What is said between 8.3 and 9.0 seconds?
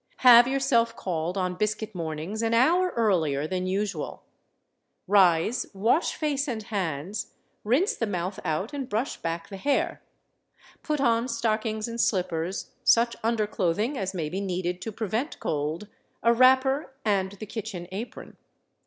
out and